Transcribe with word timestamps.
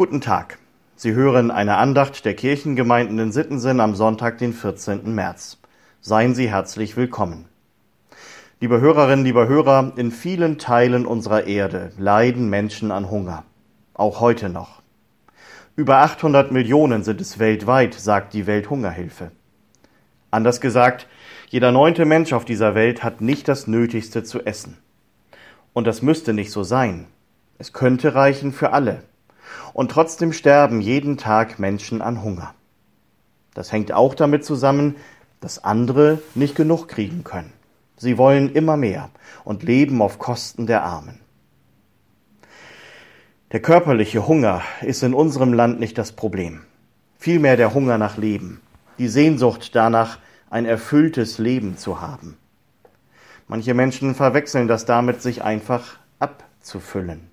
Guten 0.00 0.22
Tag. 0.22 0.56
Sie 0.96 1.12
hören 1.12 1.50
eine 1.50 1.76
Andacht 1.76 2.24
der 2.24 2.32
Kirchengemeinden 2.32 3.18
in 3.18 3.32
Sittensen 3.32 3.80
am 3.80 3.94
Sonntag, 3.94 4.38
den 4.38 4.54
14. 4.54 5.14
März. 5.14 5.58
Seien 6.00 6.34
Sie 6.34 6.48
herzlich 6.48 6.96
willkommen. 6.96 7.44
Liebe 8.60 8.80
Hörerinnen, 8.80 9.26
lieber 9.26 9.46
Hörer, 9.46 9.92
in 9.96 10.10
vielen 10.10 10.56
Teilen 10.56 11.04
unserer 11.04 11.44
Erde 11.46 11.92
leiden 11.98 12.48
Menschen 12.48 12.92
an 12.92 13.10
Hunger. 13.10 13.44
Auch 13.92 14.20
heute 14.20 14.48
noch. 14.48 14.80
Über 15.76 15.98
800 15.98 16.50
Millionen 16.50 17.04
sind 17.04 17.20
es 17.20 17.38
weltweit, 17.38 17.92
sagt 17.92 18.32
die 18.32 18.46
Welthungerhilfe. 18.46 19.32
Anders 20.30 20.62
gesagt, 20.62 21.08
jeder 21.50 21.72
neunte 21.72 22.06
Mensch 22.06 22.32
auf 22.32 22.46
dieser 22.46 22.74
Welt 22.74 23.04
hat 23.04 23.20
nicht 23.20 23.48
das 23.48 23.66
Nötigste 23.66 24.24
zu 24.24 24.46
essen. 24.46 24.78
Und 25.74 25.86
das 25.86 26.00
müsste 26.00 26.32
nicht 26.32 26.52
so 26.52 26.62
sein. 26.62 27.06
Es 27.58 27.74
könnte 27.74 28.14
reichen 28.14 28.54
für 28.54 28.72
alle. 28.72 29.02
Und 29.72 29.90
trotzdem 29.90 30.32
sterben 30.32 30.80
jeden 30.80 31.16
Tag 31.16 31.58
Menschen 31.58 32.02
an 32.02 32.22
Hunger. 32.22 32.54
Das 33.54 33.72
hängt 33.72 33.92
auch 33.92 34.14
damit 34.14 34.44
zusammen, 34.44 34.96
dass 35.40 35.64
andere 35.64 36.20
nicht 36.34 36.54
genug 36.54 36.88
kriegen 36.88 37.24
können. 37.24 37.52
Sie 37.96 38.18
wollen 38.18 38.52
immer 38.52 38.76
mehr 38.76 39.10
und 39.44 39.62
leben 39.62 40.00
auf 40.02 40.18
Kosten 40.18 40.66
der 40.66 40.84
Armen. 40.84 41.20
Der 43.52 43.60
körperliche 43.60 44.28
Hunger 44.28 44.62
ist 44.80 45.02
in 45.02 45.12
unserem 45.12 45.52
Land 45.52 45.80
nicht 45.80 45.98
das 45.98 46.12
Problem. 46.12 46.62
Vielmehr 47.18 47.56
der 47.56 47.74
Hunger 47.74 47.98
nach 47.98 48.16
Leben, 48.16 48.60
die 48.98 49.08
Sehnsucht 49.08 49.74
danach, 49.74 50.18
ein 50.50 50.66
erfülltes 50.66 51.38
Leben 51.38 51.76
zu 51.76 52.00
haben. 52.00 52.36
Manche 53.48 53.74
Menschen 53.74 54.14
verwechseln 54.14 54.68
das 54.68 54.84
damit, 54.84 55.22
sich 55.22 55.42
einfach 55.42 55.98
abzufüllen. 56.18 57.29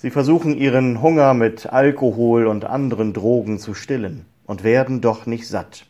Sie 0.00 0.10
versuchen 0.10 0.56
ihren 0.56 1.02
Hunger 1.02 1.34
mit 1.34 1.66
Alkohol 1.72 2.46
und 2.46 2.64
anderen 2.64 3.12
Drogen 3.12 3.58
zu 3.58 3.74
stillen 3.74 4.26
und 4.46 4.62
werden 4.62 5.00
doch 5.00 5.26
nicht 5.26 5.48
satt. 5.48 5.86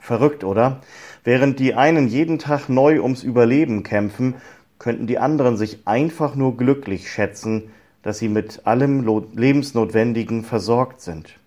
Verrückt, 0.00 0.42
oder? 0.42 0.80
Während 1.22 1.60
die 1.60 1.74
einen 1.74 2.08
jeden 2.08 2.40
Tag 2.40 2.68
neu 2.68 3.00
ums 3.00 3.22
Überleben 3.22 3.84
kämpfen, 3.84 4.34
könnten 4.80 5.06
die 5.06 5.18
anderen 5.18 5.56
sich 5.56 5.86
einfach 5.86 6.34
nur 6.34 6.56
glücklich 6.56 7.10
schätzen, 7.10 7.70
dass 8.02 8.18
sie 8.18 8.28
mit 8.28 8.66
allem 8.66 9.04
Lebensnotwendigen 9.34 10.42
versorgt 10.42 11.00
sind. 11.00 11.38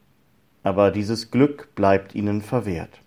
Aber 0.63 0.91
dieses 0.91 1.29
Glück 1.29 1.75
bleibt 1.75 2.15
ihnen 2.15 2.41
verwehrt. 2.41 3.01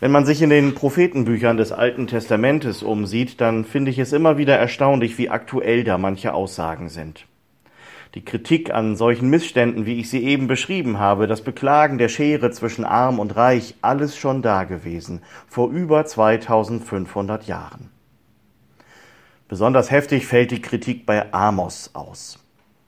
Wenn 0.00 0.12
man 0.12 0.24
sich 0.24 0.42
in 0.42 0.50
den 0.50 0.76
Prophetenbüchern 0.76 1.56
des 1.56 1.72
Alten 1.72 2.06
Testamentes 2.06 2.84
umsieht, 2.84 3.40
dann 3.40 3.64
finde 3.64 3.90
ich 3.90 3.98
es 3.98 4.12
immer 4.12 4.38
wieder 4.38 4.56
erstaunlich, 4.56 5.18
wie 5.18 5.28
aktuell 5.28 5.82
da 5.82 5.98
manche 5.98 6.34
Aussagen 6.34 6.88
sind. 6.88 7.26
Die 8.14 8.24
Kritik 8.24 8.72
an 8.72 8.94
solchen 8.94 9.28
Missständen, 9.28 9.86
wie 9.86 9.98
ich 9.98 10.08
sie 10.08 10.22
eben 10.22 10.46
beschrieben 10.46 11.00
habe, 11.00 11.26
das 11.26 11.42
Beklagen 11.42 11.98
der 11.98 12.08
Schere 12.08 12.52
zwischen 12.52 12.84
arm 12.84 13.18
und 13.18 13.34
reich, 13.36 13.74
alles 13.82 14.16
schon 14.16 14.40
da 14.40 14.62
gewesen, 14.62 15.20
vor 15.48 15.68
über 15.70 16.06
2500 16.06 17.48
Jahren. 17.48 17.90
Besonders 19.48 19.90
heftig 19.90 20.26
fällt 20.26 20.52
die 20.52 20.62
Kritik 20.62 21.06
bei 21.06 21.32
Amos 21.32 21.90
aus. 21.94 22.38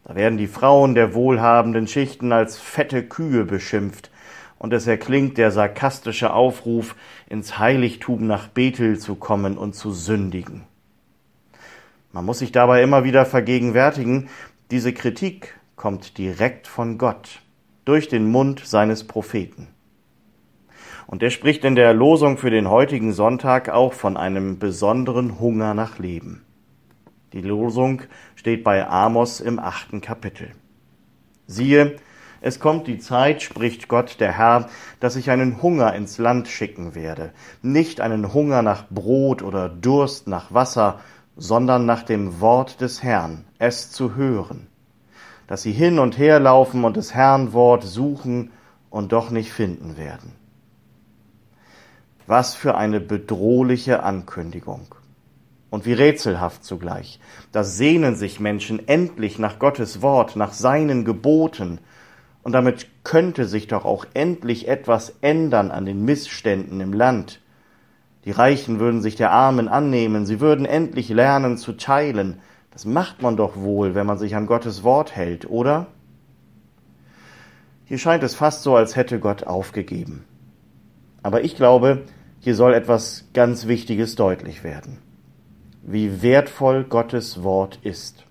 Da 0.05 0.14
werden 0.14 0.38
die 0.38 0.47
Frauen 0.47 0.94
der 0.94 1.12
wohlhabenden 1.12 1.88
Schichten 1.88 2.33
als 2.33 2.58
fette 2.58 3.03
Kühe 3.03 3.44
beschimpft, 3.44 4.11
und 4.61 4.75
es 4.75 4.86
erklingt 4.86 5.39
der 5.39 5.50
sarkastische 5.50 6.34
Aufruf, 6.34 6.94
ins 7.28 7.58
Heiligtum 7.58 8.27
nach 8.27 8.47
Bethel 8.47 8.98
zu 8.98 9.14
kommen 9.14 9.56
und 9.56 9.75
zu 9.75 9.91
sündigen. 9.91 10.64
Man 12.12 12.27
muss 12.27 12.41
sich 12.41 12.53
dabei 12.53 12.83
immer 12.83 13.03
wieder 13.03 13.25
vergegenwärtigen, 13.25 14.28
diese 14.70 14.92
Kritik 14.92 15.58
kommt 15.77 16.19
direkt 16.19 16.69
von 16.69 16.98
Gott, 16.98 17.41
durch 17.86 18.08
den 18.08 18.31
Mund 18.31 18.61
seines 18.64 19.05
Propheten. 19.05 19.69
Und 21.06 21.22
er 21.22 21.31
spricht 21.31 21.64
in 21.64 21.75
der 21.75 21.94
Losung 21.94 22.37
für 22.37 22.50
den 22.50 22.69
heutigen 22.69 23.15
Sonntag 23.15 23.70
auch 23.70 23.94
von 23.94 24.19
einem 24.19 24.59
besonderen 24.59 25.41
Hunger 25.41 25.72
nach 25.72 25.99
Leben. 25.99 26.44
Die 27.32 27.41
Losung 27.41 28.03
steht 28.37 28.62
bei 28.62 28.87
Amos 28.87 29.41
im 29.41 29.59
achten 29.59 30.03
Kapitel. 30.03 30.50
Siehe, 31.47 31.97
es 32.40 32.58
kommt 32.58 32.86
die 32.86 32.98
Zeit, 32.98 33.42
spricht 33.42 33.88
Gott 33.88 34.18
der 34.18 34.32
Herr, 34.32 34.68
dass 34.98 35.16
ich 35.16 35.30
einen 35.30 35.62
Hunger 35.62 35.94
ins 35.94 36.18
Land 36.18 36.48
schicken 36.48 36.94
werde, 36.94 37.32
nicht 37.62 38.00
einen 38.00 38.32
Hunger 38.32 38.62
nach 38.62 38.84
Brot 38.88 39.42
oder 39.42 39.68
Durst 39.68 40.26
nach 40.26 40.52
Wasser, 40.52 41.00
sondern 41.36 41.86
nach 41.86 42.02
dem 42.02 42.40
Wort 42.40 42.80
des 42.80 43.02
Herrn, 43.02 43.44
es 43.58 43.90
zu 43.90 44.14
hören, 44.14 44.68
dass 45.46 45.62
sie 45.62 45.72
hin 45.72 45.98
und 45.98 46.16
her 46.18 46.40
laufen 46.40 46.84
und 46.84 46.96
des 46.96 47.14
Herrn 47.14 47.52
Wort 47.52 47.84
suchen 47.84 48.50
und 48.88 49.12
doch 49.12 49.30
nicht 49.30 49.52
finden 49.52 49.96
werden. 49.96 50.32
Was 52.26 52.54
für 52.54 52.74
eine 52.76 53.00
bedrohliche 53.00 54.02
Ankündigung. 54.02 54.94
Und 55.70 55.86
wie 55.86 55.92
rätselhaft 55.92 56.64
zugleich. 56.64 57.20
Da 57.52 57.62
sehnen 57.62 58.16
sich 58.16 58.40
Menschen 58.40 58.88
endlich 58.88 59.38
nach 59.38 59.60
Gottes 59.60 60.02
Wort, 60.02 60.34
nach 60.34 60.52
seinen 60.52 61.04
Geboten, 61.04 61.78
und 62.42 62.52
damit 62.52 62.86
könnte 63.04 63.44
sich 63.44 63.66
doch 63.66 63.84
auch 63.84 64.06
endlich 64.14 64.68
etwas 64.68 65.16
ändern 65.20 65.70
an 65.70 65.84
den 65.84 66.04
Missständen 66.04 66.80
im 66.80 66.92
Land. 66.92 67.40
Die 68.24 68.30
Reichen 68.30 68.80
würden 68.80 69.02
sich 69.02 69.16
der 69.16 69.32
Armen 69.32 69.68
annehmen, 69.68 70.26
sie 70.26 70.40
würden 70.40 70.66
endlich 70.66 71.08
lernen 71.08 71.56
zu 71.56 71.72
teilen. 71.72 72.40
Das 72.70 72.84
macht 72.84 73.22
man 73.22 73.36
doch 73.36 73.56
wohl, 73.56 73.94
wenn 73.94 74.06
man 74.06 74.18
sich 74.18 74.36
an 74.36 74.46
Gottes 74.46 74.82
Wort 74.82 75.16
hält, 75.16 75.48
oder? 75.48 75.86
Hier 77.84 77.98
scheint 77.98 78.22
es 78.22 78.34
fast 78.34 78.62
so, 78.62 78.76
als 78.76 78.94
hätte 78.94 79.18
Gott 79.18 79.44
aufgegeben. 79.44 80.24
Aber 81.22 81.42
ich 81.42 81.56
glaube, 81.56 82.04
hier 82.38 82.54
soll 82.54 82.72
etwas 82.72 83.26
ganz 83.34 83.66
Wichtiges 83.66 84.14
deutlich 84.14 84.64
werden. 84.64 84.98
Wie 85.82 86.22
wertvoll 86.22 86.84
Gottes 86.84 87.42
Wort 87.42 87.78
ist 87.82 88.24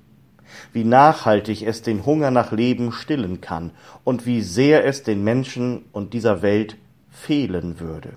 wie 0.74 0.84
nachhaltig 0.84 1.64
es 1.64 1.82
den 1.82 2.06
Hunger 2.06 2.32
nach 2.32 2.52
Leben 2.52 2.92
stillen 2.92 3.42
kann 3.42 3.72
und 4.04 4.26
wie 4.26 4.42
sehr 4.42 4.86
es 4.86 5.04
den 5.04 5.24
Menschen 5.24 5.86
und 5.92 6.14
dieser 6.14 6.42
Welt 6.42 6.78
fehlen 7.10 7.80
würde. 7.80 8.14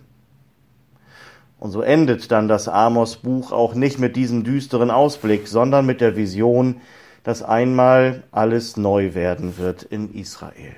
Und 1.58 1.70
so 1.70 1.80
endet 1.80 2.30
dann 2.32 2.48
das 2.48 2.66
Amos 2.66 3.16
Buch 3.16 3.52
auch 3.52 3.74
nicht 3.74 3.98
mit 3.98 4.16
diesem 4.16 4.42
düsteren 4.42 4.90
Ausblick, 4.90 5.46
sondern 5.46 5.86
mit 5.86 6.00
der 6.00 6.16
Vision, 6.16 6.80
dass 7.22 7.42
einmal 7.42 8.24
alles 8.32 8.76
neu 8.76 9.14
werden 9.14 9.58
wird 9.58 9.84
in 9.84 10.12
Israel. 10.12 10.74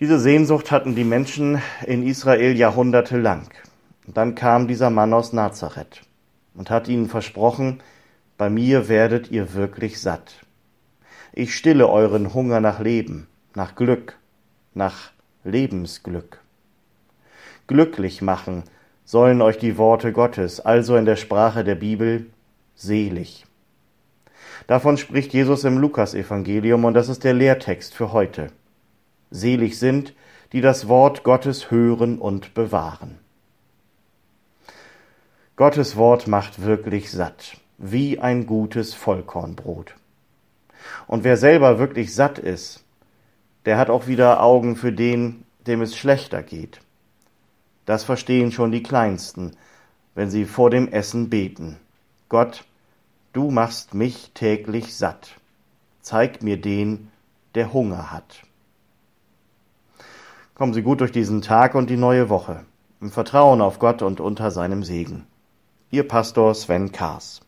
Diese 0.00 0.18
Sehnsucht 0.18 0.72
hatten 0.72 0.94
die 0.94 1.04
Menschen 1.04 1.62
in 1.86 2.06
Israel 2.06 2.56
jahrhundertelang. 2.56 3.48
Und 4.06 4.16
dann 4.16 4.34
kam 4.34 4.68
dieser 4.68 4.90
Mann 4.90 5.14
aus 5.14 5.32
Nazareth 5.32 6.02
und 6.54 6.70
hat 6.70 6.88
ihnen 6.88 7.08
versprochen, 7.08 7.80
bei 8.38 8.50
mir 8.50 8.88
werdet 8.88 9.30
ihr 9.30 9.54
wirklich 9.54 10.00
satt. 10.00 10.44
Ich 11.32 11.54
stille 11.56 11.88
euren 11.88 12.34
Hunger 12.34 12.60
nach 12.60 12.80
Leben, 12.80 13.28
nach 13.54 13.74
Glück, 13.74 14.18
nach 14.74 15.10
Lebensglück. 15.44 16.40
Glücklich 17.66 18.20
machen 18.20 18.64
sollen 19.04 19.40
euch 19.40 19.58
die 19.58 19.78
Worte 19.78 20.12
Gottes, 20.12 20.60
also 20.60 20.96
in 20.96 21.06
der 21.06 21.16
Sprache 21.16 21.64
der 21.64 21.76
Bibel, 21.76 22.26
selig. 22.74 23.46
Davon 24.66 24.98
spricht 24.98 25.32
Jesus 25.32 25.64
im 25.64 25.78
Lukasevangelium 25.78 26.84
und 26.84 26.94
das 26.94 27.08
ist 27.08 27.24
der 27.24 27.34
Lehrtext 27.34 27.94
für 27.94 28.12
heute. 28.12 28.48
Selig 29.30 29.78
sind, 29.78 30.14
die 30.52 30.60
das 30.60 30.88
Wort 30.88 31.22
Gottes 31.22 31.70
hören 31.70 32.18
und 32.18 32.52
bewahren. 32.54 33.18
Gottes 35.56 35.96
Wort 35.96 36.26
macht 36.26 36.62
wirklich 36.62 37.10
satt 37.10 37.56
wie 37.78 38.18
ein 38.18 38.46
gutes 38.46 38.94
Vollkornbrot. 38.94 39.94
Und 41.06 41.24
wer 41.24 41.36
selber 41.36 41.78
wirklich 41.78 42.14
satt 42.14 42.38
ist, 42.38 42.84
der 43.64 43.78
hat 43.78 43.90
auch 43.90 44.06
wieder 44.06 44.42
Augen 44.42 44.76
für 44.76 44.92
den, 44.92 45.44
dem 45.66 45.82
es 45.82 45.96
schlechter 45.96 46.42
geht. 46.42 46.80
Das 47.84 48.04
verstehen 48.04 48.52
schon 48.52 48.72
die 48.72 48.82
Kleinsten, 48.82 49.56
wenn 50.14 50.30
sie 50.30 50.44
vor 50.44 50.70
dem 50.70 50.88
Essen 50.88 51.30
beten. 51.30 51.76
Gott, 52.28 52.64
du 53.32 53.50
machst 53.50 53.94
mich 53.94 54.30
täglich 54.34 54.96
satt. 54.96 55.36
Zeig 56.00 56.42
mir 56.42 56.60
den, 56.60 57.10
der 57.54 57.72
Hunger 57.72 58.12
hat. 58.12 58.42
Kommen 60.54 60.72
Sie 60.72 60.82
gut 60.82 61.00
durch 61.00 61.12
diesen 61.12 61.42
Tag 61.42 61.74
und 61.74 61.90
die 61.90 61.98
neue 61.98 62.30
Woche, 62.30 62.64
im 63.00 63.10
Vertrauen 63.10 63.60
auf 63.60 63.78
Gott 63.78 64.00
und 64.00 64.20
unter 64.20 64.50
seinem 64.50 64.84
Segen. 64.84 65.26
Ihr 65.90 66.08
Pastor 66.08 66.54
Sven 66.54 66.92
Kaas. 66.92 67.42